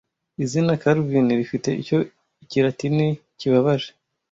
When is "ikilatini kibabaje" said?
2.43-3.89